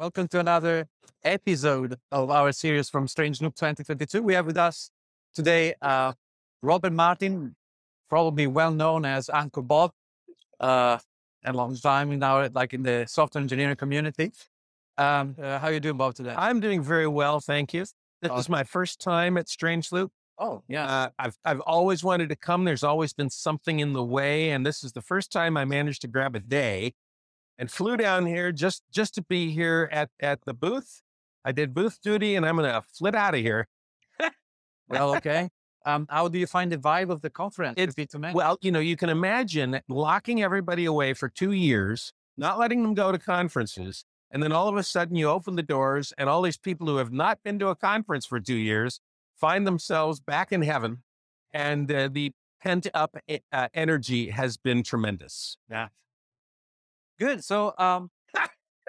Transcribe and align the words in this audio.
Welcome 0.00 0.28
to 0.28 0.40
another 0.40 0.88
episode 1.24 1.96
of 2.10 2.30
our 2.30 2.52
series 2.52 2.88
from 2.88 3.06
Strange 3.06 3.42
Loop 3.42 3.54
2022. 3.54 4.22
We 4.22 4.32
have 4.32 4.46
with 4.46 4.56
us 4.56 4.90
today 5.34 5.74
uh, 5.82 6.14
Robert 6.62 6.94
Martin, 6.94 7.54
probably 8.08 8.46
well 8.46 8.70
known 8.72 9.04
as 9.04 9.28
Uncle 9.28 9.62
Bob, 9.62 9.92
uh, 10.58 10.96
a 11.44 11.52
long 11.52 11.76
time 11.76 12.18
now, 12.18 12.48
like 12.54 12.72
in 12.72 12.82
the 12.82 13.04
software 13.06 13.42
engineering 13.42 13.76
community. 13.76 14.32
Um, 14.96 15.36
uh, 15.38 15.58
how 15.58 15.68
you 15.68 15.80
doing, 15.80 15.98
Bob, 15.98 16.14
today? 16.14 16.34
I'm 16.34 16.60
doing 16.60 16.82
very 16.82 17.06
well, 17.06 17.38
thank 17.40 17.74
you. 17.74 17.84
This 18.22 18.30
Oh. 18.30 18.38
is 18.38 18.48
my 18.48 18.64
first 18.64 19.02
time 19.02 19.36
at 19.36 19.50
Strange 19.50 19.92
Loop. 19.92 20.12
oh, 20.38 20.62
yeah. 20.66 20.86
Uh, 20.86 21.10
I've 21.18 21.36
I've 21.44 21.60
always 21.60 22.02
wanted 22.02 22.30
to 22.30 22.36
come. 22.36 22.64
There's 22.64 22.82
always 22.82 23.12
been 23.12 23.28
something 23.28 23.80
in 23.80 23.92
the 23.92 24.02
way, 24.02 24.48
and 24.50 24.64
this 24.64 24.82
is 24.82 24.92
the 24.92 25.02
first 25.02 25.30
time 25.30 25.58
I 25.58 25.66
managed 25.66 26.00
to 26.00 26.08
grab 26.08 26.34
a 26.34 26.40
day, 26.40 26.94
and 27.60 27.70
flew 27.70 27.96
down 27.96 28.24
here 28.26 28.50
just 28.50 28.82
just 28.90 29.14
to 29.14 29.22
be 29.22 29.52
here 29.52 29.88
at 29.92 30.10
at 30.18 30.40
the 30.46 30.54
booth. 30.54 31.02
I 31.44 31.52
did 31.52 31.74
booth 31.74 32.00
duty, 32.02 32.34
and 32.34 32.44
I'm 32.44 32.56
gonna 32.56 32.82
flit 32.92 33.14
out 33.14 33.34
of 33.34 33.40
here. 33.40 33.68
well, 34.88 35.14
okay. 35.16 35.50
Um, 35.86 36.06
how 36.10 36.28
do 36.28 36.38
you 36.38 36.46
find 36.46 36.72
the 36.72 36.78
vibe 36.78 37.10
of 37.10 37.22
the 37.22 37.30
conference? 37.30 37.74
It's-. 37.76 37.94
Well, 38.34 38.58
you 38.60 38.72
know, 38.72 38.80
you 38.80 38.96
can 38.96 39.08
imagine 39.08 39.80
locking 39.88 40.42
everybody 40.42 40.84
away 40.86 41.14
for 41.14 41.28
two 41.28 41.52
years, 41.52 42.12
not 42.36 42.58
letting 42.58 42.82
them 42.82 42.94
go 42.94 43.12
to 43.12 43.18
conferences, 43.18 44.04
and 44.30 44.42
then 44.42 44.52
all 44.52 44.68
of 44.68 44.76
a 44.76 44.82
sudden 44.82 45.16
you 45.16 45.28
open 45.28 45.56
the 45.56 45.62
doors, 45.62 46.12
and 46.18 46.28
all 46.28 46.42
these 46.42 46.58
people 46.58 46.86
who 46.86 46.96
have 46.96 47.12
not 47.12 47.42
been 47.42 47.58
to 47.60 47.68
a 47.68 47.76
conference 47.76 48.26
for 48.26 48.40
two 48.40 48.56
years 48.56 49.00
find 49.36 49.66
themselves 49.66 50.20
back 50.20 50.50
in 50.52 50.62
heaven, 50.62 51.02
and 51.52 51.90
uh, 51.92 52.08
the 52.10 52.32
pent 52.62 52.86
up 52.92 53.16
uh, 53.52 53.68
energy 53.72 54.30
has 54.30 54.56
been 54.58 54.82
tremendous. 54.82 55.56
Yeah. 55.70 55.88
Good. 57.20 57.44
So, 57.44 57.74
um, 57.78 58.10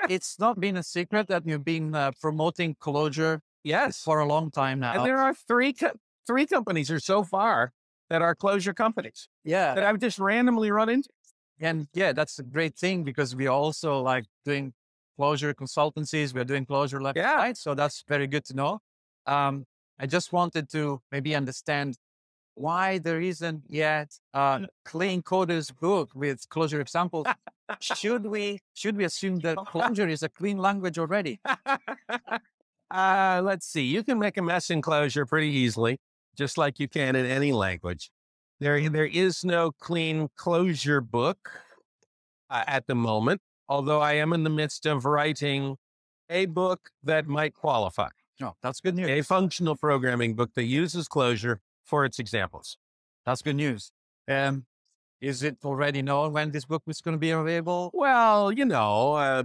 it's 0.09 0.39
not 0.39 0.59
been 0.59 0.77
a 0.77 0.83
secret 0.83 1.27
that 1.27 1.45
you've 1.45 1.65
been 1.65 1.93
uh, 1.93 2.11
promoting 2.19 2.75
Clojure 2.75 3.39
Yes, 3.63 4.01
for 4.01 4.19
a 4.19 4.25
long 4.25 4.49
time 4.49 4.79
now. 4.79 4.93
and 4.93 5.05
there 5.05 5.19
are 5.19 5.35
three 5.35 5.73
co- 5.73 5.91
three 6.25 6.47
companies 6.47 6.89
or 6.89 6.99
so 6.99 7.23
far 7.23 7.71
that 8.09 8.21
are 8.21 8.35
Clojure 8.35 8.75
companies 8.75 9.27
yeah. 9.43 9.75
that 9.75 9.83
I've 9.83 9.99
just 9.99 10.17
randomly 10.17 10.71
run 10.71 10.89
into. 10.89 11.09
And 11.59 11.87
yeah, 11.93 12.11
that's 12.13 12.39
a 12.39 12.43
great 12.43 12.75
thing 12.75 13.03
because 13.03 13.35
we 13.35 13.45
also 13.47 14.01
like 14.01 14.25
doing 14.45 14.73
Clojure 15.19 15.53
consultancies. 15.53 16.33
We're 16.33 16.43
doing 16.45 16.65
Clojure 16.65 16.99
left 17.01 17.17
Yeah. 17.17 17.35
right. 17.35 17.55
So 17.55 17.75
that's 17.75 18.03
very 18.07 18.25
good 18.27 18.45
to 18.45 18.55
know. 18.55 18.79
Um, 19.27 19.65
I 19.99 20.07
just 20.07 20.33
wanted 20.33 20.69
to 20.71 21.01
maybe 21.11 21.35
understand 21.35 21.97
why 22.55 22.97
there 22.97 23.21
isn't 23.21 23.63
yet 23.67 24.11
a 24.33 24.67
clean 24.85 25.21
coders 25.21 25.71
book 25.77 26.11
with 26.13 26.47
Clojure 26.49 26.81
examples. 26.81 27.27
should 27.79 28.25
we 28.25 28.59
should 28.73 28.97
we 28.97 29.05
assume 29.05 29.37
that 29.37 29.57
Clojure 29.71 30.09
is 30.09 30.23
a 30.23 30.29
clean 30.29 30.57
language 30.57 30.97
already? 30.99 31.39
uh, 32.91 33.41
let's 33.43 33.65
see. 33.65 33.83
You 33.83 34.03
can 34.03 34.19
make 34.19 34.37
a 34.37 34.41
mess 34.41 34.69
in 34.69 34.81
Clojure 34.81 35.27
pretty 35.27 35.49
easily, 35.49 35.99
just 36.35 36.57
like 36.57 36.79
you 36.79 36.87
can 36.87 37.15
in 37.15 37.25
any 37.25 37.51
language. 37.51 38.11
There, 38.59 38.89
there 38.89 39.05
is 39.05 39.43
no 39.43 39.71
clean 39.79 40.29
Clojure 40.37 41.01
book 41.01 41.49
uh, 42.49 42.63
at 42.67 42.85
the 42.85 42.95
moment, 42.95 43.41
although 43.67 44.01
I 44.01 44.13
am 44.13 44.33
in 44.33 44.43
the 44.43 44.49
midst 44.51 44.85
of 44.85 45.05
writing 45.05 45.77
a 46.29 46.45
book 46.45 46.91
that 47.03 47.27
might 47.27 47.53
qualify, 47.53 48.09
No, 48.39 48.55
that's 48.61 48.79
good 48.79 48.95
news. 48.95 49.09
a 49.09 49.21
functional 49.21 49.75
programming 49.75 50.35
book 50.35 50.51
that 50.55 50.63
uses 50.63 51.07
Clojure 51.07 51.57
for 51.83 52.05
its 52.05 52.19
examples. 52.19 52.77
That's 53.25 53.41
good 53.41 53.55
news. 53.55 53.91
Um, 54.27 54.65
is 55.19 55.43
it 55.43 55.57
already 55.63 56.01
known 56.01 56.33
when 56.33 56.51
this 56.51 56.65
book 56.65 56.83
is 56.87 57.01
going 57.01 57.13
to 57.15 57.19
be 57.19 57.29
available? 57.31 57.91
Well, 57.93 58.51
you 58.51 58.65
know, 58.65 59.13
uh, 59.13 59.43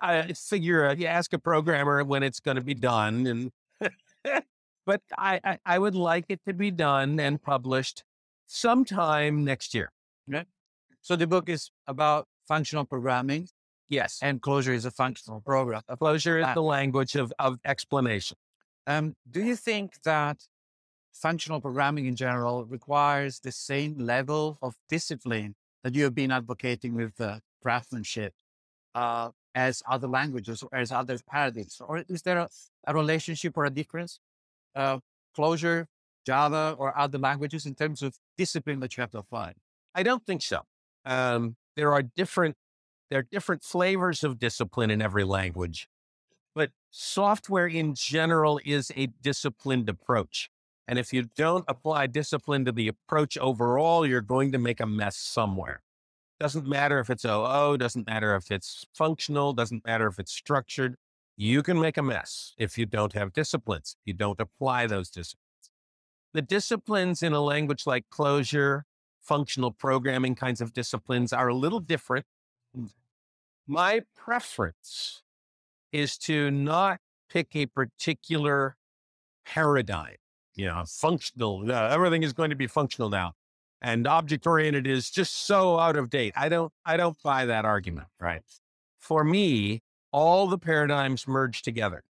I 0.00 0.32
figure 0.32 0.86
uh, 0.86 0.94
you 0.94 1.06
ask 1.06 1.32
a 1.32 1.38
programmer 1.38 2.02
when 2.04 2.22
it's 2.22 2.40
going 2.40 2.56
to 2.56 2.62
be 2.62 2.74
done, 2.74 3.26
and 3.26 3.50
but 4.86 5.00
I, 5.16 5.40
I 5.44 5.58
I 5.64 5.78
would 5.78 5.94
like 5.94 6.26
it 6.28 6.40
to 6.46 6.54
be 6.54 6.70
done 6.70 7.20
and 7.20 7.40
published 7.42 8.04
sometime 8.46 9.44
next 9.44 9.74
year. 9.74 9.90
Okay. 10.32 10.44
So 11.02 11.16
the 11.16 11.26
book 11.26 11.48
is 11.48 11.70
about 11.86 12.26
functional 12.46 12.84
programming, 12.84 13.48
Yes, 13.88 14.18
and 14.22 14.40
Clojure 14.42 14.74
is 14.74 14.84
a 14.84 14.90
functional 14.90 15.40
program. 15.40 15.82
Clojure 15.90 16.40
is 16.40 16.46
Ah. 16.46 16.54
the 16.54 16.62
language 16.62 17.14
of 17.14 17.32
of 17.38 17.58
explanation. 17.64 18.36
Um, 18.86 19.14
do 19.30 19.42
you 19.42 19.56
think 19.56 20.00
that 20.04 20.38
functional 21.20 21.60
programming 21.60 22.06
in 22.06 22.16
general 22.16 22.64
requires 22.64 23.40
the 23.40 23.52
same 23.52 23.98
level 23.98 24.58
of 24.62 24.74
discipline 24.88 25.54
that 25.82 25.94
you 25.94 26.04
have 26.04 26.14
been 26.14 26.30
advocating 26.30 26.94
with 26.94 27.20
uh, 27.20 27.38
craftsmanship 27.62 28.34
uh, 28.94 29.30
as 29.54 29.82
other 29.88 30.08
languages 30.08 30.62
or 30.62 30.78
as 30.78 30.92
other 30.92 31.18
paradigms? 31.26 31.80
Or 31.86 32.04
is 32.08 32.22
there 32.22 32.38
a, 32.38 32.48
a 32.86 32.94
relationship 32.94 33.56
or 33.56 33.64
a 33.64 33.70
difference? 33.70 34.20
Uh, 34.74 34.98
Clojure, 35.36 35.86
Java, 36.26 36.74
or 36.78 36.96
other 36.98 37.18
languages 37.18 37.66
in 37.66 37.74
terms 37.74 38.02
of 38.02 38.16
discipline 38.36 38.80
that 38.80 38.96
you 38.96 39.00
have 39.00 39.10
to 39.10 39.18
apply? 39.18 39.54
I 39.94 40.02
don't 40.02 40.24
think 40.24 40.42
so. 40.42 40.62
Um, 41.04 41.56
there 41.76 41.92
are 41.92 42.02
different 42.02 42.56
there 43.10 43.20
are 43.20 43.28
different 43.30 43.62
flavors 43.62 44.22
of 44.22 44.38
discipline 44.38 44.90
in 44.90 45.00
every 45.00 45.24
language, 45.24 45.88
but 46.54 46.70
software 46.90 47.66
in 47.66 47.94
general 47.94 48.60
is 48.64 48.92
a 48.94 49.06
disciplined 49.06 49.88
approach. 49.88 50.50
And 50.88 50.98
if 50.98 51.12
you 51.12 51.26
don't 51.36 51.66
apply 51.68 52.06
discipline 52.06 52.64
to 52.64 52.72
the 52.72 52.88
approach 52.88 53.36
overall, 53.36 54.06
you're 54.06 54.22
going 54.22 54.52
to 54.52 54.58
make 54.58 54.80
a 54.80 54.86
mess 54.86 55.16
somewhere. 55.18 55.82
Doesn't 56.40 56.66
matter 56.66 56.98
if 56.98 57.10
it's 57.10 57.26
OO, 57.26 57.76
doesn't 57.76 58.06
matter 58.06 58.34
if 58.34 58.50
it's 58.50 58.86
functional, 58.94 59.52
doesn't 59.52 59.86
matter 59.86 60.06
if 60.06 60.18
it's 60.18 60.32
structured. 60.32 60.96
You 61.36 61.62
can 61.62 61.78
make 61.78 61.98
a 61.98 62.02
mess 62.02 62.54
if 62.56 62.78
you 62.78 62.86
don't 62.86 63.12
have 63.12 63.34
disciplines. 63.34 63.96
You 64.06 64.14
don't 64.14 64.40
apply 64.40 64.86
those 64.86 65.10
disciplines. 65.10 65.44
The 66.32 66.42
disciplines 66.42 67.22
in 67.22 67.34
a 67.34 67.40
language 67.40 67.86
like 67.86 68.06
Clojure, 68.10 68.82
functional 69.20 69.72
programming 69.72 70.36
kinds 70.36 70.62
of 70.62 70.72
disciplines 70.72 71.34
are 71.34 71.48
a 71.48 71.54
little 71.54 71.80
different. 71.80 72.24
My 73.66 74.02
preference 74.16 75.22
is 75.92 76.16
to 76.18 76.50
not 76.50 77.00
pick 77.28 77.54
a 77.54 77.66
particular 77.66 78.76
paradigm. 79.44 80.16
You 80.58 80.66
know, 80.66 80.82
functional, 80.86 81.70
uh, 81.70 81.88
everything 81.88 82.24
is 82.24 82.32
going 82.32 82.50
to 82.50 82.56
be 82.56 82.66
functional 82.66 83.08
now. 83.08 83.32
And 83.80 84.08
object 84.08 84.44
oriented 84.44 84.88
is 84.88 85.08
just 85.08 85.46
so 85.46 85.78
out 85.78 85.96
of 85.96 86.10
date. 86.10 86.32
I 86.36 86.48
don't, 86.48 86.72
I 86.84 86.96
don't 86.96 87.16
buy 87.22 87.46
that 87.46 87.64
argument, 87.64 88.08
right? 88.18 88.42
For 88.98 89.22
me, 89.22 89.82
all 90.10 90.48
the 90.48 90.58
paradigms 90.58 91.28
merge 91.28 91.62
together. 91.62 92.02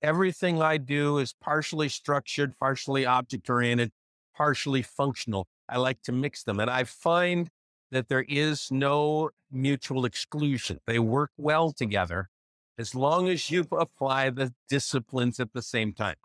Everything 0.00 0.62
I 0.62 0.78
do 0.78 1.18
is 1.18 1.34
partially 1.34 1.90
structured, 1.90 2.58
partially 2.58 3.04
object 3.04 3.50
oriented, 3.50 3.90
partially 4.34 4.80
functional. 4.80 5.46
I 5.68 5.76
like 5.76 6.00
to 6.04 6.12
mix 6.12 6.42
them. 6.42 6.58
And 6.58 6.70
I 6.70 6.84
find 6.84 7.50
that 7.90 8.08
there 8.08 8.24
is 8.26 8.70
no 8.70 9.28
mutual 9.52 10.06
exclusion. 10.06 10.80
They 10.86 10.98
work 10.98 11.32
well 11.36 11.70
together 11.70 12.30
as 12.78 12.94
long 12.94 13.28
as 13.28 13.50
you 13.50 13.66
apply 13.72 14.30
the 14.30 14.54
disciplines 14.70 15.38
at 15.38 15.52
the 15.52 15.60
same 15.60 15.92
time. 15.92 16.16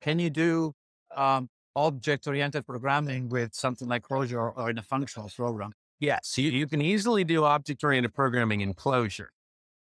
Can 0.00 0.18
you 0.18 0.28
do 0.28 0.74
um, 1.16 1.48
object-oriented 1.76 2.66
programming 2.66 3.28
with 3.28 3.54
something 3.54 3.88
like 3.88 4.02
Clojure 4.02 4.36
or, 4.36 4.52
or 4.52 4.70
in 4.70 4.78
a 4.78 4.82
functional 4.82 5.30
program? 5.34 5.72
Yes, 6.00 6.36
you, 6.36 6.50
you 6.50 6.66
can 6.66 6.82
easily 6.82 7.24
do 7.24 7.44
object 7.44 7.82
oriented 7.82 8.14
programming 8.14 8.60
in 8.60 8.74
Clojure 8.74 9.28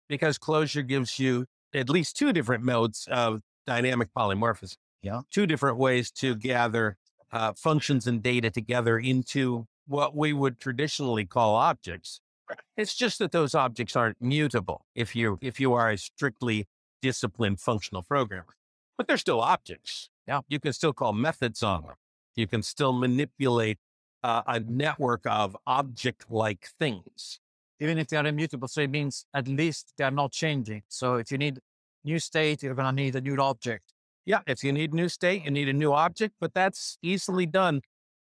because 0.08 0.38
Clojure 0.38 0.86
gives 0.86 1.20
you 1.20 1.46
at 1.74 1.90
least 1.90 2.18
two 2.18 2.34
different 2.34 2.64
modes 2.64 3.08
of 3.10 3.42
dynamic 3.66 4.10
polymorphism. 4.16 4.76
Yeah. 5.02 5.22
Two 5.32 5.48
different 5.48 5.78
ways 5.78 6.12
to 6.12 6.36
gather 6.36 6.98
uh, 7.32 7.54
functions 7.54 8.06
and 8.08 8.22
data 8.22 8.52
together 8.52 9.00
into 9.00 9.66
what 9.88 10.16
we 10.16 10.34
would 10.34 10.60
traditionally 10.60 11.26
call 11.26 11.56
objects. 11.56 12.20
It's 12.78 12.94
just 12.94 13.20
that 13.20 13.32
those 13.32 13.56
objects 13.56 13.96
aren't 13.96 14.22
mutable 14.22 14.86
if 14.94 15.16
you 15.16 15.40
if 15.42 15.60
you 15.60 15.74
are 15.74 15.90
a 15.90 15.98
strictly 15.98 16.68
disciplined 17.02 17.60
functional 17.62 18.04
programmer. 18.04 18.54
But 18.98 19.08
they're 19.08 19.18
still 19.18 19.42
objects. 19.42 20.11
Yeah. 20.28 20.42
You 20.48 20.60
can 20.60 20.74
still 20.74 20.94
call 20.94 21.14
methods 21.14 21.64
on 21.64 21.84
them. 21.84 21.96
You 22.36 22.48
can 22.48 22.64
still 22.64 22.94
manipulate 22.94 23.80
uh, 24.24 24.44
a 24.48 24.60
network 24.60 25.22
of 25.26 25.58
object-like 25.66 26.70
things. 26.80 27.40
even 27.82 27.98
if 27.98 28.08
they 28.08 28.18
are 28.18 28.28
immutable. 28.28 28.68
So 28.68 28.82
it 28.82 28.92
means 28.92 29.26
at 29.34 29.48
least 29.48 29.94
they 29.98 30.04
are 30.04 30.12
not 30.12 30.32
changing. 30.32 30.84
So 30.88 31.16
if 31.16 31.32
you 31.32 31.40
need 31.40 31.60
new 32.04 32.20
state, 32.20 32.62
you're 32.62 32.76
going 32.76 32.96
to 32.96 33.02
need 33.04 33.16
a 33.16 33.22
new 33.22 33.36
object. 33.38 33.94
Yeah, 34.24 34.42
if 34.46 34.64
you 34.64 34.72
need 34.72 34.94
new 34.94 35.10
state, 35.10 35.44
you 35.46 35.52
need 35.52 35.68
a 35.68 35.74
new 35.74 35.92
object, 35.92 36.36
but 36.40 36.54
that's 36.54 37.00
easily 37.02 37.48
done, 37.48 37.82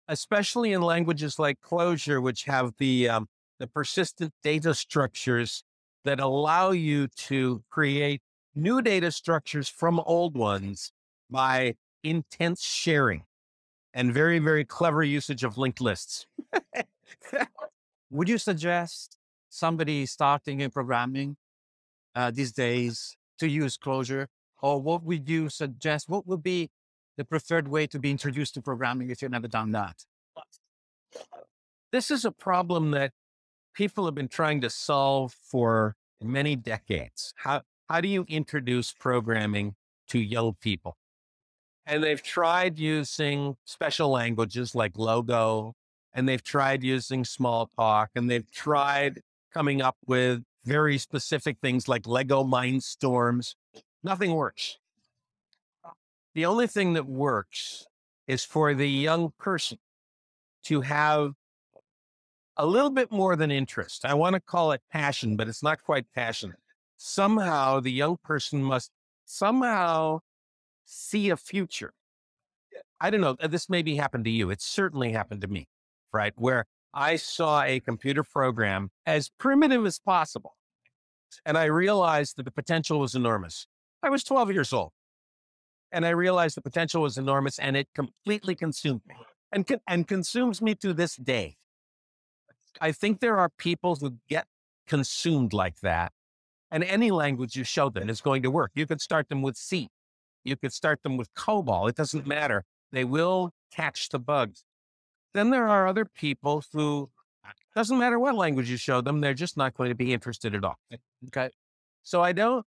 especially 0.08 0.72
in 0.72 0.82
languages 0.82 1.38
like 1.38 1.58
Clojure, 1.60 2.20
which 2.20 2.44
have 2.44 2.72
the 2.78 3.08
um, 3.08 3.28
the 3.60 3.68
persistent 3.68 4.32
data 4.42 4.74
structures 4.74 5.62
that 6.04 6.18
allow 6.18 6.72
you 6.72 7.06
to 7.06 7.62
create 7.70 8.20
new 8.56 8.82
data 8.82 9.12
structures 9.12 9.68
from 9.68 10.00
old 10.00 10.36
ones 10.36 10.90
by 11.30 11.76
intense 12.04 12.62
sharing 12.62 13.24
and 13.92 14.12
very, 14.12 14.38
very 14.38 14.64
clever 14.64 15.02
usage 15.02 15.42
of 15.42 15.58
linked 15.58 15.80
lists. 15.80 16.26
Would 18.10 18.28
you 18.28 18.38
suggest 18.38 19.18
somebody 19.48 20.06
starting 20.06 20.60
in 20.60 20.70
programming 20.70 21.36
uh, 22.14 22.30
these 22.30 22.52
days 22.52 23.16
to 23.38 23.48
use 23.48 23.76
Clojure? 23.76 24.26
Or 24.62 24.80
what 24.80 25.02
would 25.02 25.28
you 25.28 25.48
suggest? 25.48 26.08
What 26.08 26.26
would 26.26 26.42
be 26.42 26.70
the 27.16 27.24
preferred 27.24 27.68
way 27.68 27.86
to 27.88 27.98
be 27.98 28.10
introduced 28.10 28.54
to 28.54 28.62
programming 28.62 29.10
if 29.10 29.20
you've 29.20 29.30
never 29.30 29.48
done 29.48 29.72
that? 29.72 30.04
This 31.92 32.10
is 32.10 32.24
a 32.24 32.32
problem 32.32 32.92
that 32.92 33.12
people 33.74 34.04
have 34.06 34.14
been 34.14 34.28
trying 34.28 34.60
to 34.62 34.70
solve 34.70 35.32
for 35.32 35.96
many 36.22 36.56
decades. 36.56 37.34
How, 37.36 37.62
how 37.88 38.00
do 38.00 38.08
you 38.08 38.24
introduce 38.28 38.92
programming 38.92 39.74
to 40.08 40.18
young 40.18 40.54
people? 40.60 40.96
And 41.86 42.02
they've 42.02 42.22
tried 42.22 42.78
using 42.78 43.56
special 43.64 44.10
languages 44.10 44.74
like 44.74 44.96
Logo, 44.96 45.74
and 46.14 46.28
they've 46.28 46.42
tried 46.42 46.82
using 46.82 47.24
Smalltalk, 47.24 48.08
and 48.14 48.30
they've 48.30 48.50
tried 48.50 49.20
coming 49.52 49.82
up 49.82 49.96
with 50.06 50.42
very 50.64 50.96
specific 50.96 51.58
things 51.60 51.88
like 51.88 52.06
Lego 52.06 52.42
Mindstorms. 52.42 53.54
Nothing 54.02 54.32
works. 54.32 54.78
The 56.34 56.46
only 56.46 56.66
thing 56.66 56.94
that 56.94 57.06
works 57.06 57.86
is 58.26 58.44
for 58.44 58.74
the 58.74 58.88
young 58.88 59.32
person 59.38 59.78
to 60.64 60.80
have 60.80 61.32
a 62.56 62.66
little 62.66 62.90
bit 62.90 63.12
more 63.12 63.36
than 63.36 63.50
interest. 63.50 64.04
I 64.04 64.14
want 64.14 64.34
to 64.34 64.40
call 64.40 64.72
it 64.72 64.80
passion, 64.90 65.36
but 65.36 65.48
it's 65.48 65.62
not 65.62 65.82
quite 65.82 66.06
passion. 66.14 66.54
Somehow 66.96 67.80
the 67.80 67.92
young 67.92 68.16
person 68.24 68.62
must 68.62 68.90
somehow 69.26 70.20
see 70.84 71.30
a 71.30 71.36
future. 71.36 71.92
I 73.00 73.10
don't 73.10 73.20
know. 73.20 73.36
Uh, 73.40 73.46
this 73.46 73.68
maybe 73.68 73.96
happened 73.96 74.24
to 74.24 74.30
you. 74.30 74.50
It 74.50 74.60
certainly 74.60 75.12
happened 75.12 75.40
to 75.42 75.48
me, 75.48 75.66
right? 76.12 76.32
Where 76.36 76.64
I 76.92 77.16
saw 77.16 77.62
a 77.62 77.80
computer 77.80 78.22
program 78.22 78.90
as 79.04 79.30
primitive 79.38 79.84
as 79.84 79.98
possible. 79.98 80.54
And 81.44 81.58
I 81.58 81.64
realized 81.64 82.36
that 82.36 82.44
the 82.44 82.52
potential 82.52 83.00
was 83.00 83.14
enormous. 83.14 83.66
I 84.02 84.10
was 84.10 84.22
12 84.22 84.52
years 84.52 84.72
old. 84.72 84.92
And 85.90 86.06
I 86.06 86.10
realized 86.10 86.56
the 86.56 86.62
potential 86.62 87.02
was 87.02 87.18
enormous 87.18 87.58
and 87.58 87.76
it 87.76 87.88
completely 87.94 88.54
consumed 88.54 89.02
me 89.06 89.14
and, 89.52 89.80
and 89.88 90.06
consumes 90.06 90.60
me 90.60 90.74
to 90.76 90.92
this 90.92 91.16
day. 91.16 91.56
I 92.80 92.92
think 92.92 93.20
there 93.20 93.38
are 93.38 93.48
people 93.58 93.96
who 93.96 94.16
get 94.28 94.46
consumed 94.86 95.52
like 95.52 95.80
that. 95.80 96.12
And 96.70 96.82
any 96.82 97.12
language 97.12 97.54
you 97.54 97.62
show 97.62 97.88
them 97.88 98.10
is 98.10 98.20
going 98.20 98.42
to 98.42 98.50
work. 98.50 98.72
You 98.74 98.86
could 98.86 99.00
start 99.00 99.28
them 99.28 99.42
with 99.42 99.56
C. 99.56 99.88
You 100.44 100.56
could 100.56 100.72
start 100.72 101.02
them 101.02 101.16
with 101.16 101.32
COBOL. 101.34 101.88
It 101.88 101.96
doesn't 101.96 102.26
matter. 102.26 102.64
They 102.92 103.04
will 103.04 103.52
catch 103.72 104.08
the 104.10 104.18
bugs. 104.18 104.64
Then 105.32 105.50
there 105.50 105.66
are 105.66 105.86
other 105.86 106.04
people 106.04 106.62
who 106.72 107.10
uh, 107.44 107.50
doesn't 107.74 107.98
matter 107.98 108.18
what 108.18 108.34
language 108.36 108.70
you 108.70 108.76
show 108.76 109.00
them, 109.00 109.20
they're 109.20 109.34
just 109.34 109.56
not 109.56 109.74
going 109.74 109.88
to 109.88 109.94
be 109.94 110.12
interested 110.12 110.54
at 110.54 110.64
all. 110.64 110.78
Eh, 110.92 110.96
okay. 111.26 111.50
So 112.02 112.22
I 112.22 112.32
don't, 112.32 112.64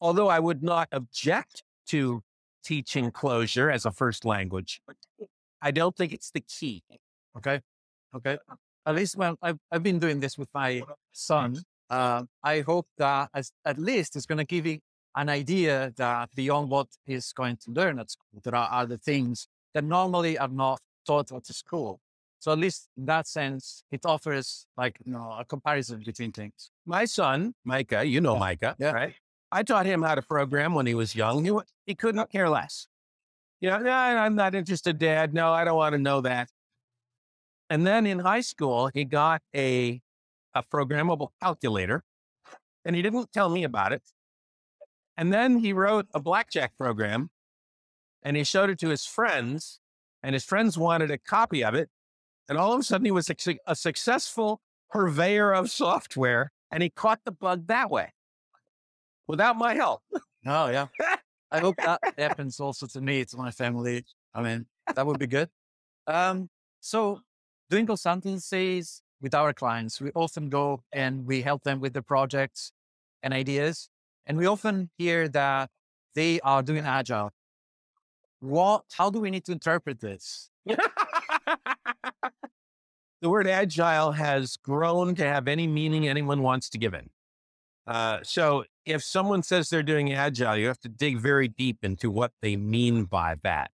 although 0.00 0.28
I 0.28 0.38
would 0.38 0.62
not 0.62 0.88
object 0.92 1.62
to 1.88 2.22
teaching 2.64 3.10
Clojure 3.10 3.72
as 3.72 3.86
a 3.86 3.90
first 3.90 4.24
language, 4.24 4.82
eh 4.88 5.26
I 5.62 5.70
don't 5.70 5.96
think 5.96 6.12
it's 6.12 6.30
the 6.30 6.40
key. 6.40 6.82
Okay. 7.38 7.60
Okay 8.14 8.36
at 8.86 8.94
least 8.94 9.16
when 9.16 9.36
I've, 9.42 9.58
I've 9.70 9.82
been 9.82 9.98
doing 9.98 10.20
this 10.20 10.36
with 10.36 10.48
my 10.54 10.82
son, 11.12 11.54
mm-hmm. 11.54 11.60
uh, 11.90 12.22
I 12.42 12.60
hope 12.60 12.86
that 12.98 13.30
as, 13.34 13.52
at 13.64 13.78
least 13.78 14.16
it's 14.16 14.26
going 14.26 14.38
to 14.38 14.44
give 14.44 14.66
you 14.66 14.78
an 15.16 15.28
idea 15.28 15.92
that 15.96 16.30
beyond 16.34 16.70
what 16.70 16.88
he's 17.04 17.32
going 17.32 17.56
to 17.64 17.70
learn 17.70 17.98
at 17.98 18.10
school, 18.10 18.40
there 18.42 18.54
are 18.54 18.68
other 18.72 18.96
things 18.96 19.48
that 19.74 19.84
normally 19.84 20.38
are 20.38 20.48
not 20.48 20.80
taught 21.06 21.32
at 21.32 21.46
school. 21.46 22.00
So 22.38 22.52
at 22.52 22.58
least 22.58 22.88
in 22.96 23.06
that 23.06 23.26
sense, 23.26 23.84
it 23.90 24.04
offers 24.04 24.66
like, 24.76 24.98
you 25.04 25.12
know, 25.12 25.36
a 25.38 25.44
comparison 25.44 26.02
between 26.04 26.32
things. 26.32 26.70
My 26.84 27.04
son, 27.06 27.54
Micah, 27.64 28.04
you 28.04 28.20
know 28.20 28.34
yeah. 28.34 28.40
Micah, 28.40 28.76
yeah. 28.78 28.90
right? 28.92 29.14
I 29.50 29.62
taught 29.62 29.86
him 29.86 30.02
how 30.02 30.14
to 30.14 30.22
program 30.22 30.74
when 30.74 30.86
he 30.86 30.94
was 30.94 31.14
young. 31.14 31.44
He, 31.44 31.52
he 31.86 31.94
couldn't 31.94 32.30
care 32.30 32.48
less. 32.50 32.86
You 33.60 33.70
know, 33.70 33.78
no, 33.78 33.90
I'm 33.92 34.34
not 34.34 34.54
interested, 34.54 34.98
Dad. 34.98 35.32
No, 35.32 35.52
I 35.52 35.64
don't 35.64 35.76
want 35.76 35.94
to 35.94 35.98
know 35.98 36.20
that. 36.20 36.50
And 37.70 37.86
then 37.86 38.04
in 38.04 38.18
high 38.18 38.42
school, 38.42 38.90
he 38.92 39.04
got 39.04 39.40
a, 39.54 40.02
a 40.54 40.62
programmable 40.62 41.28
calculator 41.42 42.02
and 42.84 42.94
he 42.94 43.00
didn't 43.00 43.32
tell 43.32 43.48
me 43.48 43.64
about 43.64 43.92
it. 43.92 44.02
And 45.16 45.32
then 45.32 45.58
he 45.58 45.72
wrote 45.72 46.06
a 46.12 46.20
blackjack 46.20 46.76
program 46.76 47.30
and 48.22 48.36
he 48.36 48.44
showed 48.44 48.70
it 48.70 48.78
to 48.80 48.88
his 48.88 49.06
friends 49.06 49.80
and 50.22 50.34
his 50.34 50.44
friends 50.44 50.76
wanted 50.76 51.10
a 51.10 51.18
copy 51.18 51.62
of 51.62 51.74
it. 51.74 51.90
And 52.48 52.58
all 52.58 52.72
of 52.72 52.80
a 52.80 52.82
sudden 52.82 53.04
he 53.04 53.10
was 53.10 53.30
a, 53.30 53.36
a 53.66 53.76
successful 53.76 54.60
purveyor 54.90 55.52
of 55.52 55.70
software 55.70 56.52
and 56.70 56.82
he 56.82 56.90
caught 56.90 57.20
the 57.24 57.32
bug 57.32 57.66
that 57.68 57.90
way 57.90 58.12
without 59.26 59.56
my 59.56 59.74
help. 59.74 60.02
Oh, 60.46 60.68
yeah. 60.68 60.86
I 61.50 61.60
hope 61.60 61.76
that 61.76 62.00
happens 62.18 62.58
also 62.60 62.86
to 62.88 63.00
me, 63.00 63.24
to 63.26 63.36
my 63.36 63.50
family. 63.50 64.04
I 64.34 64.42
mean, 64.42 64.66
that 64.94 65.06
would 65.06 65.18
be 65.18 65.26
good. 65.26 65.48
Um, 66.06 66.50
so 66.80 67.20
doing 67.70 67.86
consultancies 67.86 69.00
with 69.20 69.34
our 69.34 69.52
clients, 69.52 70.00
we 70.00 70.10
often 70.14 70.48
go 70.48 70.82
and 70.92 71.24
we 71.24 71.42
help 71.42 71.62
them 71.62 71.80
with 71.80 71.92
the 71.92 72.02
projects 72.02 72.72
and 73.22 73.32
ideas. 73.32 73.88
And 74.26 74.38
we 74.38 74.46
often 74.46 74.90
hear 74.96 75.28
that 75.28 75.70
they 76.14 76.40
are 76.40 76.62
doing 76.62 76.84
agile. 76.84 77.30
What, 78.40 78.84
how 78.92 79.10
do 79.10 79.20
we 79.20 79.30
need 79.30 79.44
to 79.46 79.52
interpret 79.52 80.00
this? 80.00 80.50
the 80.66 80.76
word 83.22 83.46
agile 83.46 84.12
has 84.12 84.56
grown 84.56 85.14
to 85.16 85.24
have 85.24 85.48
any 85.48 85.66
meaning 85.66 86.08
anyone 86.08 86.42
wants 86.42 86.68
to 86.70 86.78
give 86.78 86.94
it. 86.94 87.10
Uh, 87.86 88.18
so 88.22 88.64
if 88.86 89.02
someone 89.02 89.42
says 89.42 89.68
they're 89.68 89.82
doing 89.82 90.12
agile, 90.12 90.56
you 90.56 90.66
have 90.68 90.80
to 90.80 90.88
dig 90.88 91.18
very 91.18 91.48
deep 91.48 91.78
into 91.82 92.10
what 92.10 92.32
they 92.40 92.56
mean 92.56 93.04
by 93.04 93.36
that. 93.42 93.70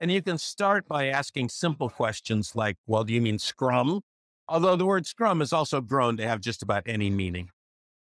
And 0.00 0.12
you 0.12 0.22
can 0.22 0.38
start 0.38 0.86
by 0.86 1.06
asking 1.06 1.48
simple 1.48 1.88
questions 1.88 2.54
like, 2.54 2.76
well, 2.86 3.02
do 3.02 3.12
you 3.12 3.20
mean 3.20 3.38
Scrum? 3.38 4.02
Although 4.48 4.76
the 4.76 4.86
word 4.86 5.06
Scrum 5.06 5.40
has 5.40 5.52
also 5.52 5.80
grown 5.80 6.16
to 6.18 6.26
have 6.26 6.40
just 6.40 6.62
about 6.62 6.84
any 6.86 7.10
meaning. 7.10 7.50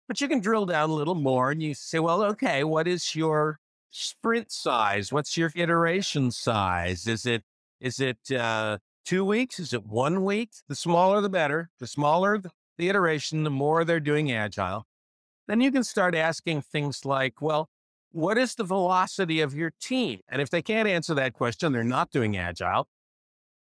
But 0.08 0.22
you 0.22 0.28
can 0.28 0.40
drill 0.40 0.66
down 0.66 0.90
a 0.90 0.94
little 0.94 1.16
more 1.16 1.52
and 1.52 1.62
you 1.62 1.74
say, 1.74 2.00
well, 2.00 2.24
okay, 2.24 2.64
what 2.64 2.88
is 2.88 3.16
your 3.16 3.60
sprint 3.92 4.52
size? 4.52 5.12
What's 5.12 5.36
your 5.36 5.52
iteration 5.56 6.32
size? 6.32 7.08
Is 7.08 7.26
it, 7.26 7.44
is 7.82 8.00
it, 8.00 8.32
uh, 8.32 8.78
two 9.06 9.24
weeks? 9.24 9.60
Is 9.60 9.74
it 9.74 9.86
one 9.86 10.24
week? 10.24 10.52
The 10.68 10.76
smaller, 10.76 11.22
the 11.22 11.30
better. 11.30 11.70
The 11.80 11.88
smaller 11.88 12.38
the, 12.38 12.52
iteration, 12.90 13.44
the 13.44 13.50
more 13.50 13.84
they're 13.84 14.00
doing 14.00 14.32
agile. 14.32 14.86
Then 15.48 15.62
you 15.62 15.72
can 15.72 15.84
start 15.84 16.14
asking 16.14 16.62
things 16.62 17.06
like, 17.06 17.42
well, 17.42 17.70
what 18.12 18.38
is 18.38 18.56
the 18.56 18.64
velocity 18.64 19.42
of 19.42 19.56
your 19.56 19.72
team? 19.82 20.20
And 20.30 20.42
if 20.42 20.50
they 20.50 20.62
can't 20.62 20.88
answer 20.88 21.14
that 21.16 21.34
question, 21.34 21.72
they're 21.72 21.84
not 21.84 22.12
doing 22.12 22.38
agile. 22.38 22.88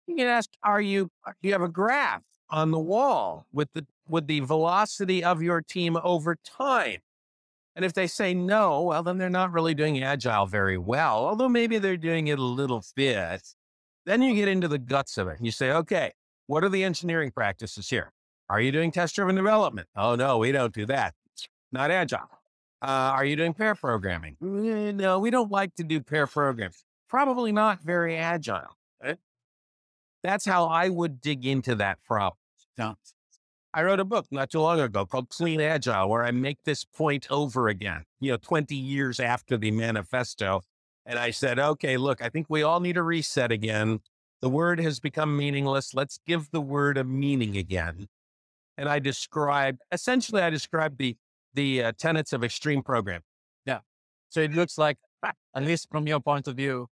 You 0.07 0.17
can 0.17 0.27
ask, 0.27 0.51
are 0.63 0.81
you, 0.81 1.11
do 1.27 1.49
you 1.49 1.53
have 1.53 1.63
a 1.63 1.69
graph 1.69 2.23
on 2.51 2.71
the 2.71 2.79
wall 2.79 3.47
with 3.53 3.73
the, 3.73 3.87
with 4.09 4.27
the 4.27 4.41
velocity 4.41 5.23
of 5.23 5.43
your 5.43 5.61
team 5.61 5.97
over 6.03 6.37
time? 6.37 6.99
And 7.77 7.85
if 7.85 7.93
they 7.93 8.07
say 8.07 8.35
no, 8.35 8.83
well, 8.83 9.03
then 9.03 9.19
they're 9.19 9.31
not 9.31 9.53
really 9.53 9.75
doing 9.75 10.03
agile 10.03 10.47
very 10.47 10.77
well, 10.77 11.25
although 11.25 11.49
maybe 11.49 11.79
they're 11.79 11.97
doing 11.97 12.27
it 12.27 12.39
a 12.39 12.43
little 12.43 12.85
bit. 12.95 13.43
Then 14.07 14.23
you 14.23 14.35
get 14.35 14.49
into 14.49 14.69
the 14.69 14.79
guts 14.79 15.19
of 15.19 15.29
it. 15.29 15.39
You 15.41 15.51
say, 15.53 15.71
okay, 15.71 16.13
what 16.47 16.65
are 16.65 16.69
the 16.69 16.83
engineering 16.83 17.31
practices 17.31 17.89
here? 17.89 18.13
Are 18.49 18.61
you 18.61 18.73
doing 18.73 18.91
test 18.91 19.15
driven 19.15 19.37
development? 19.37 19.89
Oh, 19.95 20.17
no, 20.17 20.39
we 20.39 20.51
don't 20.51 20.75
do 20.75 20.85
that. 20.87 21.15
Not 21.71 21.93
agile. 21.93 22.29
Uh, 22.83 23.13
are 23.15 23.25
you 23.25 23.37
doing 23.37 23.55
pair 23.55 23.75
programming? 23.75 24.37
Mm, 24.43 24.97
no, 24.97 25.19
we 25.19 25.31
don't 25.31 25.51
like 25.51 25.75
to 25.77 25.85
do 25.85 26.01
pair 26.01 26.27
programs. 26.27 26.83
Probably 27.09 27.53
not 27.53 27.83
very 27.83 28.17
agile. 28.17 28.77
That's 30.23 30.45
how 30.45 30.67
I 30.67 30.89
would 30.89 31.21
dig 31.21 31.47
into 31.47 31.75
that 31.77 32.03
problem. 32.03 32.37
I 33.73 33.83
wrote 33.85 34.01
a 34.01 34.05
book 34.05 34.27
not 34.31 34.51
too 34.51 34.61
long 34.61 34.81
ago 34.81 35.07
called 35.07 35.29
Clean 35.29 35.61
Agile, 35.61 36.09
where 36.09 36.25
I 36.25 36.33
make 36.33 36.59
this 36.65 36.85
point 36.85 37.27
over 37.31 37.69
again, 37.69 38.05
you 38.19 38.33
know, 38.33 38.37
20 38.37 38.75
years 38.75 39.21
after 39.21 39.57
the 39.57 39.71
manifesto. 39.71 40.63
And 41.07 41.19
I 41.19 41.31
said, 41.31 41.59
okay, 41.59 41.97
look, 41.97 42.21
I 42.21 42.29
think 42.29 42.47
we 42.49 42.63
all 42.63 42.81
need 42.81 42.97
a 42.97 43.03
reset 43.03 43.53
again. 43.53 44.01
The 44.41 44.49
word 44.49 44.81
has 44.81 44.99
become 44.99 45.37
meaningless. 45.37 45.95
Let's 45.95 46.19
give 46.27 46.51
the 46.51 46.61
word 46.61 46.99
a 46.99 47.05
meaning 47.05 47.57
again. 47.57 48.09
And 48.77 48.89
I 48.89 48.99
described, 48.99 49.81
essentially, 49.93 50.43
I 50.43 50.51
described 50.51 50.99
the 50.99 51.17
the 51.55 51.83
uh, 51.83 51.93
tenets 51.99 52.33
of 52.33 52.45
extreme 52.45 52.83
program. 52.83 53.23
Yeah. 53.67 53.81
So 54.29 54.41
it 54.41 54.53
looks 54.53 54.79
like, 54.79 54.99
at 55.23 55.65
least 55.65 55.89
from 55.91 56.07
your 56.07 56.21
point 56.21 56.47
of 56.49 56.57
view, 56.57 56.87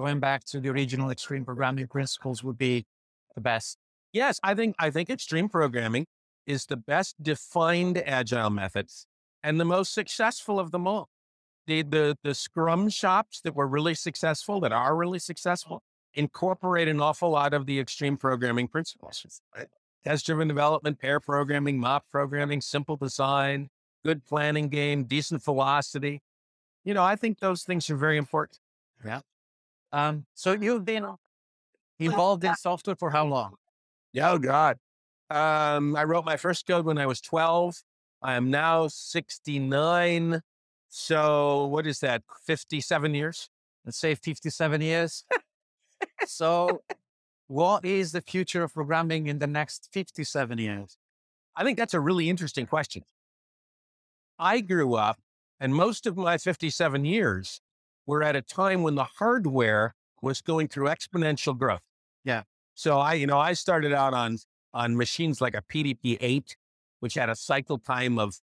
going 0.00 0.18
back 0.18 0.44
to 0.44 0.60
the 0.60 0.68
original 0.70 1.10
extreme 1.10 1.44
programming 1.44 1.86
principles 1.86 2.42
would 2.42 2.56
be 2.56 2.86
the 3.34 3.40
best. 3.40 3.76
Yes, 4.12 4.40
I 4.42 4.54
think 4.54 4.74
I 4.78 4.90
think 4.90 5.10
extreme 5.10 5.48
programming 5.48 6.06
is 6.46 6.66
the 6.66 6.76
best 6.76 7.22
defined 7.22 7.98
agile 7.98 8.50
methods 8.50 9.06
and 9.42 9.60
the 9.60 9.64
most 9.64 9.92
successful 9.92 10.58
of 10.58 10.70
them 10.70 10.86
all. 10.86 11.08
The, 11.66 11.82
the 11.82 12.16
the 12.22 12.34
Scrum 12.34 12.88
shops 12.88 13.42
that 13.42 13.54
were 13.54 13.66
really 13.66 13.94
successful, 13.94 14.58
that 14.60 14.72
are 14.72 14.96
really 14.96 15.18
successful, 15.18 15.82
incorporate 16.14 16.88
an 16.88 17.00
awful 17.00 17.30
lot 17.30 17.52
of 17.52 17.66
the 17.66 17.78
extreme 17.78 18.16
programming 18.16 18.68
principles. 18.68 19.40
Right? 19.54 19.68
Test 20.02 20.24
driven 20.24 20.48
development, 20.48 20.98
pair 20.98 21.20
programming, 21.20 21.78
mob 21.78 22.02
programming, 22.10 22.62
simple 22.62 22.96
design, 22.96 23.68
good 24.02 24.24
planning 24.24 24.68
game, 24.68 25.04
decent 25.04 25.44
velocity. 25.44 26.22
You 26.84 26.94
know, 26.94 27.04
I 27.04 27.16
think 27.16 27.38
those 27.38 27.62
things 27.64 27.90
are 27.90 27.96
very 27.96 28.16
important. 28.16 28.58
Um, 29.92 30.26
so 30.34 30.52
you've 30.52 30.84
been 30.84 31.06
involved 31.98 32.44
in 32.44 32.54
software 32.56 32.96
for 32.96 33.10
how 33.10 33.26
long? 33.26 33.54
Oh 34.20 34.38
God. 34.38 34.78
Um, 35.30 35.94
I 35.94 36.04
wrote 36.04 36.24
my 36.24 36.36
first 36.36 36.66
code 36.66 36.84
when 36.84 36.98
I 36.98 37.06
was 37.06 37.20
12. 37.20 37.76
I 38.22 38.34
am 38.34 38.50
now 38.50 38.88
69. 38.88 40.40
So 40.88 41.66
what 41.66 41.86
is 41.86 42.00
that? 42.00 42.22
57 42.46 43.14
years? 43.14 43.48
Let's 43.84 43.98
say 43.98 44.14
57 44.14 44.80
years. 44.80 45.24
so 46.26 46.82
what 47.46 47.84
is 47.84 48.12
the 48.12 48.20
future 48.20 48.64
of 48.64 48.74
programming 48.74 49.26
in 49.26 49.38
the 49.38 49.46
next 49.46 49.88
57 49.92 50.58
years? 50.58 50.96
I 51.56 51.64
think 51.64 51.78
that's 51.78 51.94
a 51.94 52.00
really 52.00 52.28
interesting 52.28 52.66
question. 52.66 53.02
I 54.38 54.60
grew 54.60 54.94
up 54.94 55.18
and 55.60 55.74
most 55.74 56.06
of 56.06 56.16
my 56.16 56.38
57 56.38 57.04
years 57.04 57.60
were 58.10 58.22
at 58.22 58.36
a 58.36 58.42
time 58.42 58.82
when 58.82 58.96
the 58.96 59.04
hardware 59.04 59.94
was 60.20 60.42
going 60.42 60.68
through 60.68 60.88
exponential 60.88 61.56
growth. 61.56 61.80
Yeah. 62.24 62.42
So 62.74 62.98
I, 62.98 63.14
you 63.14 63.26
know, 63.26 63.38
I 63.38 63.52
started 63.54 63.92
out 63.92 64.14
on 64.14 64.38
on 64.74 64.96
machines 64.96 65.40
like 65.40 65.54
a 65.54 65.62
PDP 65.62 66.16
8, 66.20 66.56
which 67.00 67.14
had 67.14 67.28
a 67.28 67.34
cycle 67.34 67.78
time 67.78 68.18
of 68.18 68.34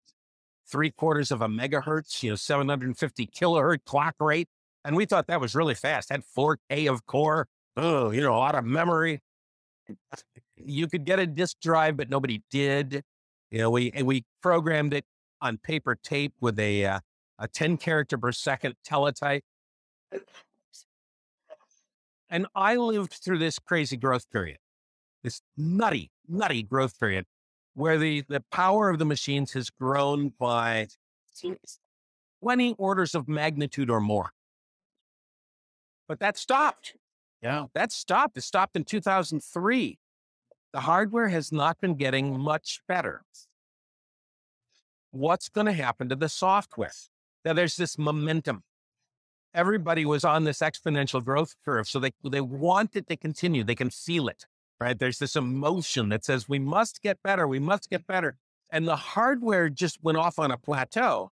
three 0.69 0.91
quarters 0.91 1.31
of 1.31 1.41
a 1.41 1.47
megahertz, 1.47 2.23
you 2.23 2.29
know, 2.31 2.35
750 2.35 3.27
kilohertz 3.27 3.85
clock 3.85 4.15
rate. 4.19 4.47
And 4.83 4.95
we 4.95 5.05
thought 5.05 5.27
that 5.27 5.41
was 5.41 5.55
really 5.55 5.75
fast. 5.75 6.09
Had 6.09 6.23
4K 6.37 6.89
of 6.89 7.05
core, 7.05 7.47
oh, 7.75 8.11
you 8.11 8.21
know, 8.21 8.33
a 8.33 8.37
lot 8.37 8.55
of 8.55 8.65
memory. 8.65 9.21
You 10.55 10.87
could 10.87 11.05
get 11.05 11.19
a 11.19 11.27
disk 11.27 11.57
drive, 11.61 11.97
but 11.97 12.09
nobody 12.09 12.41
did. 12.49 13.03
You 13.51 13.59
know, 13.59 13.69
we 13.69 13.91
and 13.91 14.05
we 14.07 14.25
programmed 14.41 14.93
it 14.93 15.05
on 15.41 15.57
paper 15.57 15.95
tape 15.95 16.33
with 16.41 16.59
a 16.59 16.85
uh, 16.85 16.99
a 17.39 17.47
10 17.47 17.77
character 17.77 18.17
per 18.17 18.31
second 18.31 18.75
teletype. 18.83 19.43
And 22.29 22.47
I 22.55 22.75
lived 22.75 23.13
through 23.13 23.39
this 23.39 23.57
crazy 23.59 23.95
growth 23.95 24.29
period, 24.29 24.57
this 25.23 25.41
nutty, 25.55 26.11
nutty 26.27 26.63
growth 26.63 26.99
period 26.99 27.25
where 27.77 27.99
the, 27.99 28.23
the 28.27 28.41
power 28.51 28.89
of 28.89 28.97
the 28.97 29.05
machines 29.05 29.53
has 29.53 29.69
grown 29.69 30.33
by 30.39 30.87
20 32.41 32.75
orders 32.79 33.13
of 33.13 33.27
magnitude 33.27 33.89
or 33.89 34.01
more. 34.01 34.31
But 36.07 36.19
that 36.19 36.37
stopped. 36.37 36.95
Yeah. 37.41 37.65
That 37.75 37.91
stopped. 37.91 38.35
It 38.35 38.41
stopped 38.41 38.75
in 38.75 38.83
2003. 38.83 39.99
The 40.73 40.79
hardware 40.79 41.27
has 41.27 41.51
not 41.51 41.79
been 41.79 41.95
getting 41.95 42.39
much 42.39 42.81
better. 42.87 43.21
What's 45.11 45.47
going 45.47 45.67
to 45.67 45.73
happen 45.73 46.09
to 46.09 46.15
the 46.15 46.29
software? 46.29 46.91
Now, 47.45 47.53
there's 47.53 47.77
this 47.77 47.97
momentum. 47.97 48.63
Everybody 49.53 50.05
was 50.05 50.23
on 50.23 50.43
this 50.43 50.59
exponential 50.59 51.23
growth 51.23 51.55
curve, 51.65 51.87
so 51.87 51.99
they, 51.99 52.11
they 52.23 52.41
want 52.41 52.95
it 52.95 53.07
to 53.07 53.17
continue. 53.17 53.63
They 53.63 53.75
can 53.75 53.89
feel 53.89 54.27
it 54.27 54.45
right? 54.79 54.97
There's 54.97 55.19
this 55.19 55.35
emotion 55.35 56.09
that 56.09 56.25
says 56.25 56.47
we 56.47 56.59
must 56.59 57.01
get 57.01 57.21
better, 57.23 57.47
we 57.47 57.59
must 57.59 57.89
get 57.89 58.05
better. 58.07 58.37
And 58.69 58.87
the 58.87 58.95
hardware 58.95 59.69
just 59.69 60.03
went 60.03 60.17
off 60.17 60.39
on 60.39 60.51
a 60.51 60.57
plateau. 60.57 61.31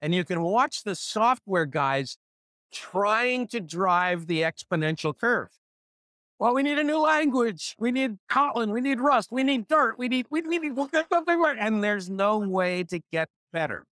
And 0.00 0.14
you 0.14 0.24
can 0.24 0.42
watch 0.42 0.82
the 0.82 0.94
software 0.94 1.66
guys 1.66 2.16
trying 2.72 3.46
to 3.48 3.60
drive 3.60 4.26
the 4.26 4.40
exponential 4.40 5.16
curve. 5.16 5.50
Well, 6.38 6.54
we 6.54 6.62
need 6.62 6.78
a 6.78 6.84
new 6.84 6.98
language. 6.98 7.76
We 7.78 7.92
need 7.92 8.16
Kotlin. 8.28 8.72
We 8.72 8.80
need 8.80 9.00
Rust. 9.00 9.30
We 9.30 9.44
need 9.44 9.68
Dart. 9.68 9.96
We 9.98 10.08
need, 10.08 10.26
we 10.30 10.40
need, 10.40 10.62
and 11.28 11.84
there's 11.84 12.10
no 12.10 12.38
way 12.38 12.82
to 12.84 13.00
get 13.12 13.28
better. 13.52 13.84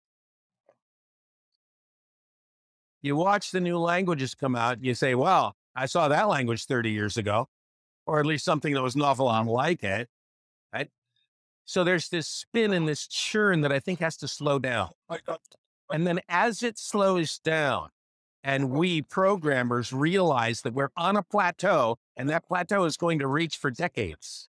You 3.02 3.16
watch 3.16 3.50
the 3.50 3.60
new 3.60 3.78
languages 3.78 4.34
come 4.34 4.54
out, 4.54 4.82
you 4.84 4.94
say, 4.94 5.14
well, 5.14 5.54
I 5.74 5.86
saw 5.86 6.08
that 6.08 6.28
language 6.28 6.66
30 6.66 6.90
years 6.90 7.16
ago 7.16 7.48
or 8.06 8.18
at 8.18 8.26
least 8.26 8.44
something 8.44 8.74
that 8.74 8.82
was 8.82 8.96
novel 8.96 9.26
lot 9.26 9.46
like 9.46 9.82
it. 9.84 10.08
Right. 10.72 10.88
So 11.64 11.84
there's 11.84 12.08
this 12.08 12.26
spin 12.26 12.72
and 12.72 12.88
this 12.88 13.06
churn 13.06 13.60
that 13.60 13.72
I 13.72 13.78
think 13.78 14.00
has 14.00 14.16
to 14.18 14.28
slow 14.28 14.58
down. 14.58 14.90
And 15.92 16.06
then 16.06 16.20
as 16.28 16.62
it 16.62 16.78
slows 16.78 17.38
down, 17.38 17.90
and 18.42 18.70
we 18.70 19.02
programmers 19.02 19.92
realize 19.92 20.62
that 20.62 20.72
we're 20.72 20.90
on 20.96 21.16
a 21.16 21.22
plateau 21.22 21.98
and 22.16 22.28
that 22.30 22.46
plateau 22.46 22.84
is 22.84 22.96
going 22.96 23.18
to 23.18 23.26
reach 23.26 23.56
for 23.56 23.70
decades, 23.70 24.48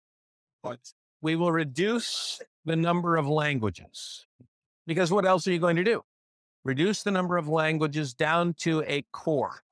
we 1.21 1.37
will 1.37 1.53
reduce 1.53 2.41
the 2.65 2.77
number 2.77 3.17
of 3.17 3.29
languages. 3.29 4.27
Because 4.87 5.11
what 5.11 5.27
else 5.27 5.47
are 5.47 5.53
you 5.53 5.59
going 5.59 5.77
to 5.77 5.85
do? 5.85 6.03
Reduce 6.65 7.03
the 7.03 7.11
number 7.11 7.37
of 7.37 7.49
languages 7.49 8.15
down 8.15 8.55
to 8.55 8.83
a 8.87 9.05
core. 9.13 9.63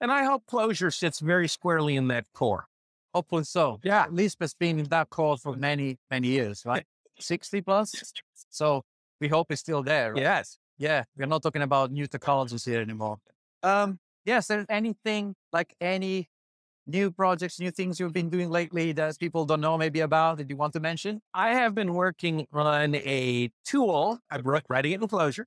And 0.00 0.10
I 0.10 0.24
hope 0.24 0.44
Clojure 0.46 0.92
sits 0.92 1.20
very 1.20 1.48
squarely 1.48 1.96
in 1.96 2.08
that 2.08 2.26
core. 2.32 2.66
Hopefully 3.14 3.44
so. 3.44 3.80
Yeah. 3.82 4.06
Lisp 4.10 4.40
has 4.40 4.54
been 4.54 4.78
in 4.78 4.86
that 4.86 5.10
core 5.10 5.36
for 5.36 5.54
many, 5.56 5.98
many 6.10 6.28
years, 6.28 6.64
right? 6.66 6.84
60 7.18 7.60
plus. 7.62 8.12
So 8.50 8.84
we 9.20 9.28
hope 9.28 9.50
it's 9.50 9.60
still 9.60 9.82
there. 9.82 10.12
Right? 10.12 10.22
Yes. 10.22 10.58
Yeah. 10.78 11.04
We're 11.16 11.26
not 11.26 11.42
talking 11.42 11.62
about 11.62 11.90
new 11.90 12.06
technologies 12.06 12.64
here 12.64 12.80
anymore. 12.80 13.18
Um, 13.62 13.98
yes, 14.24 14.46
there 14.46 14.64
anything 14.68 15.34
like 15.52 15.74
any 15.80 16.28
new 16.86 17.10
projects, 17.10 17.58
new 17.58 17.70
things 17.70 17.98
you've 17.98 18.12
been 18.12 18.30
doing 18.30 18.50
lately 18.50 18.92
that 18.92 19.18
people 19.18 19.44
don't 19.44 19.60
know 19.60 19.76
maybe 19.76 20.00
about 20.00 20.38
that 20.38 20.48
you 20.48 20.56
want 20.56 20.72
to 20.74 20.80
mention? 20.80 21.20
I 21.34 21.54
have 21.54 21.74
been 21.74 21.94
working 21.94 22.46
on 22.52 22.94
a 22.94 23.50
tool. 23.64 24.18
I'm 24.30 24.42
writing 24.68 24.92
it 24.92 25.02
in 25.02 25.08
Clojure, 25.08 25.44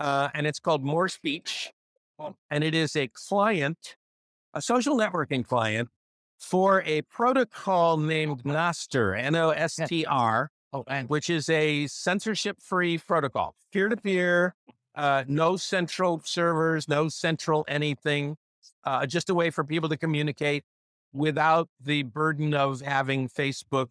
uh, 0.00 0.28
and 0.34 0.46
it's 0.46 0.58
called 0.58 0.82
More 0.82 1.08
Speech. 1.08 1.70
And 2.50 2.64
it 2.64 2.74
is 2.74 2.96
a 2.96 3.08
client, 3.08 3.96
a 4.52 4.60
social 4.60 4.96
networking 4.96 5.46
client 5.46 5.88
for 6.38 6.82
a 6.84 7.02
protocol 7.02 7.96
named 7.96 8.42
Nostr, 8.42 9.18
N 9.18 9.36
O 9.36 9.50
S 9.50 9.78
T 9.86 10.04
R, 10.04 10.50
Oh, 10.72 10.84
which 11.08 11.30
is 11.30 11.48
a 11.48 11.86
censorship 11.88 12.62
free 12.62 12.98
protocol, 12.98 13.56
peer 13.72 13.88
to 13.88 13.96
peer, 13.96 14.54
no 15.26 15.56
central 15.56 16.20
servers, 16.24 16.88
no 16.88 17.08
central 17.08 17.64
anything, 17.66 18.36
uh, 18.84 19.04
just 19.06 19.30
a 19.30 19.34
way 19.34 19.50
for 19.50 19.64
people 19.64 19.88
to 19.88 19.96
communicate 19.96 20.64
without 21.12 21.68
the 21.80 22.04
burden 22.04 22.54
of 22.54 22.80
having 22.82 23.28
Facebook 23.28 23.88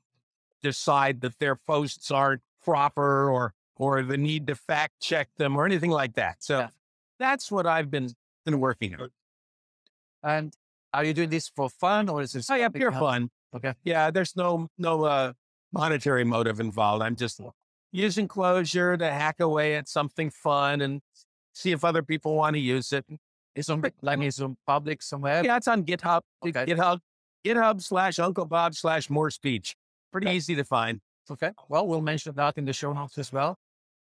decide 0.62 1.20
that 1.22 1.38
their 1.40 1.56
posts 1.56 2.12
aren't 2.12 2.42
proper 2.64 3.30
or 3.30 3.54
or 3.80 4.04
the 4.04 4.18
need 4.18 4.46
to 4.48 4.56
fact 4.56 5.00
check 5.02 5.30
them 5.38 5.56
or 5.58 5.66
anything 5.66 5.90
like 5.90 6.14
that. 6.14 6.44
So 6.44 6.60
Yeah. 6.60 6.68
that's 7.18 7.52
what 7.52 7.66
I've 7.66 7.90
been 7.90 8.14
been 8.46 8.60
working 8.60 8.94
on. 8.96 9.10
and 10.24 10.54
are 10.94 11.04
you 11.04 11.14
doing 11.14 11.30
this 11.30 11.48
for 11.50 11.70
fun 11.70 12.10
or 12.10 12.22
is 12.22 12.36
it 12.36 12.46
Oh 12.50 12.56
yeah, 12.56 12.70
pure 12.70 12.92
fun. 12.92 13.30
Okay. 13.56 13.74
Yeah, 13.84 14.12
there's 14.12 14.36
no 14.36 14.68
no 14.78 15.04
uh, 15.06 15.34
monetary 15.74 16.24
motive 16.24 16.60
involved. 16.60 17.02
I'm 17.04 17.16
just 17.16 17.42
using 17.92 18.28
Clojure 18.28 18.98
to 19.00 19.10
hack 19.12 19.40
away 19.40 19.76
at 19.76 19.88
something 19.88 20.30
fun 20.30 20.82
and 20.82 21.02
see 21.54 21.72
if 21.72 21.84
other 21.84 22.04
people 22.04 22.36
want 22.36 22.56
to 22.56 22.60
use 22.60 22.92
it. 22.94 23.06
It's 23.56 23.70
on 23.70 23.82
like 24.02 24.20
it's 24.22 24.40
on 24.40 24.58
public 24.68 25.02
somewhere. 25.02 25.44
Yeah, 25.44 25.58
it's 25.58 25.68
on 25.68 25.84
GitHub. 25.84 26.22
Okay. 26.46 26.66
GitHub. 26.66 27.00
GitHub 27.46 27.82
slash 27.82 28.20
Uncle 28.20 28.46
Bob 28.46 28.76
slash 28.76 29.10
More 29.10 29.30
Speech. 29.32 29.76
Pretty 30.12 30.28
Okay. 30.28 30.36
easy 30.38 30.56
to 30.56 30.64
find. 30.64 31.02
Okay. 31.32 31.52
Well, 31.68 31.88
we'll 31.88 32.02
mention 32.02 32.34
that 32.36 32.58
in 32.58 32.66
the 32.66 32.74
show 32.74 32.94
notes 32.94 33.18
as 33.18 33.32
well. 33.32 33.58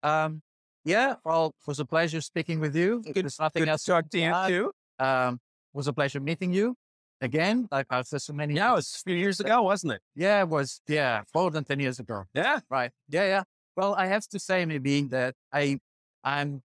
Um, 0.05 0.41
yeah. 0.83 1.15
Well, 1.25 1.47
it 1.47 1.67
was 1.67 1.79
a 1.79 1.85
pleasure 1.85 2.21
speaking 2.21 2.59
with 2.59 2.75
you. 2.75 3.01
If 3.05 3.15
There's 3.15 3.39
nothing 3.39 3.63
Good 3.63 3.69
else 3.69 3.83
to 3.85 3.91
talk 3.91 4.09
to 4.11 4.19
you 4.19 4.33
too. 4.47 4.71
Um, 5.03 5.39
it 5.73 5.77
was 5.77 5.87
a 5.87 5.93
pleasure 5.93 6.19
meeting 6.19 6.53
you 6.53 6.75
again. 7.21 7.67
Like 7.71 7.87
after 7.89 8.19
so 8.19 8.33
many. 8.33 8.53
Yeah, 8.53 8.71
it 8.73 8.75
was 8.75 8.95
a 8.95 9.09
few 9.09 9.17
years 9.17 9.39
ago, 9.39 9.63
wasn't 9.63 9.93
it? 9.93 10.01
Yeah, 10.15 10.41
it 10.41 10.49
was. 10.49 10.81
Yeah, 10.87 11.23
more 11.33 11.49
than 11.51 11.63
ten 11.63 11.79
years 11.79 11.99
ago. 11.99 12.23
Yeah. 12.33 12.59
Right. 12.69 12.91
Yeah, 13.09 13.25
yeah. 13.33 13.43
Well, 13.75 13.95
I 13.95 14.05
have 14.05 14.25
to 14.27 14.39
say 14.39 14.63
maybe 14.65 15.01
that 15.15 15.33
I, 15.51 15.79
I'm, 16.23 16.61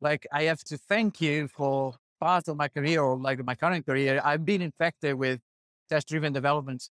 like, 0.00 0.26
I 0.30 0.44
have 0.44 0.62
to 0.64 0.76
thank 0.76 1.20
you 1.20 1.48
for 1.48 1.94
part 2.20 2.46
of 2.46 2.56
my 2.56 2.68
career 2.68 3.02
or 3.02 3.16
like 3.16 3.44
my 3.44 3.54
current 3.54 3.84
career. 3.84 4.20
I've 4.22 4.44
been 4.44 4.62
infected 4.62 5.14
with 5.14 5.40
test-driven 5.88 6.32
development 6.32 6.88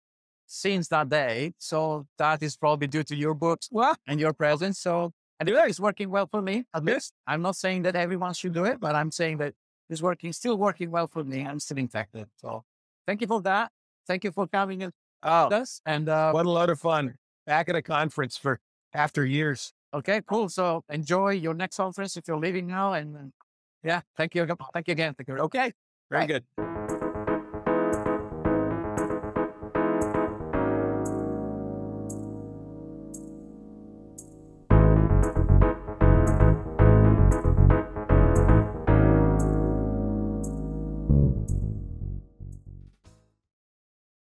since 0.47 0.87
that 0.87 1.09
day. 1.09 1.53
So 1.59 2.07
that 2.17 2.41
is 2.41 2.57
probably 2.57 2.87
due 2.87 3.03
to 3.03 3.15
your 3.15 3.35
books 3.35 3.69
and 4.07 4.19
your 4.19 4.33
presence. 4.33 4.79
So, 4.79 5.11
and 5.39 5.49
it's 5.49 5.79
working 5.79 6.09
well 6.09 6.27
for 6.27 6.41
me. 6.41 6.65
At 6.73 6.83
least 6.83 7.13
I'm 7.25 7.41
not 7.41 7.55
saying 7.55 7.83
that 7.83 7.95
everyone 7.95 8.33
should 8.33 8.53
do 8.53 8.65
it, 8.65 8.79
but 8.79 8.95
I'm 8.95 9.11
saying 9.11 9.37
that 9.37 9.53
it's 9.89 10.01
working, 10.01 10.33
still 10.33 10.57
working 10.57 10.91
well 10.91 11.07
for 11.07 11.23
me. 11.23 11.45
I'm 11.45 11.59
still 11.59 11.77
infected. 11.77 12.27
So 12.37 12.63
thank 13.05 13.21
you 13.21 13.27
for 13.27 13.41
that. 13.41 13.71
Thank 14.07 14.23
you 14.23 14.31
for 14.31 14.47
coming 14.47 14.81
in 14.81 14.91
oh, 15.23 15.47
us. 15.47 15.81
And, 15.85 16.09
uh, 16.09 16.31
what 16.31 16.45
a 16.45 16.49
lot 16.49 16.69
of 16.69 16.79
fun. 16.79 17.15
Back 17.45 17.69
at 17.69 17.75
a 17.75 17.81
conference 17.81 18.37
for 18.37 18.59
after 18.93 19.25
years. 19.25 19.73
Okay, 19.93 20.21
cool. 20.27 20.49
So 20.49 20.83
enjoy 20.89 21.31
your 21.31 21.53
next 21.53 21.77
conference 21.77 22.17
if 22.17 22.27
you're 22.27 22.39
leaving 22.39 22.67
now. 22.67 22.93
And 22.93 23.15
uh, 23.15 23.19
yeah, 23.83 24.01
thank 24.17 24.35
you. 24.35 24.45
Thank 24.73 24.87
you 24.87 24.91
again. 24.91 25.13
Thank 25.13 25.29
you. 25.29 25.35
Okay. 25.45 25.71
Very 26.09 26.21
Right. 26.21 26.43
good. 26.57 26.76